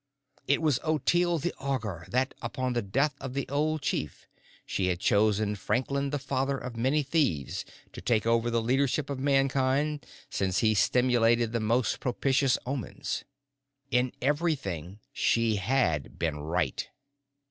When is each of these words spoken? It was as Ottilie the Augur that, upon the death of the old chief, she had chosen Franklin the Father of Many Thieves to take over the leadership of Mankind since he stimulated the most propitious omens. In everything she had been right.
It 0.47 0.63
was 0.63 0.79
as 0.79 0.83
Ottilie 0.85 1.41
the 1.41 1.53
Augur 1.59 2.07
that, 2.09 2.33
upon 2.41 2.73
the 2.73 2.81
death 2.81 3.13
of 3.21 3.35
the 3.35 3.47
old 3.49 3.83
chief, 3.83 4.27
she 4.65 4.87
had 4.87 4.99
chosen 4.99 5.53
Franklin 5.53 6.09
the 6.09 6.17
Father 6.17 6.57
of 6.57 6.75
Many 6.75 7.03
Thieves 7.03 7.65
to 7.93 8.01
take 8.01 8.25
over 8.25 8.49
the 8.49 8.63
leadership 8.63 9.11
of 9.11 9.19
Mankind 9.19 10.03
since 10.27 10.57
he 10.57 10.73
stimulated 10.73 11.51
the 11.51 11.59
most 11.59 11.99
propitious 11.99 12.57
omens. 12.65 13.25
In 13.91 14.11
everything 14.23 14.97
she 15.13 15.57
had 15.57 16.17
been 16.17 16.39
right. 16.39 16.89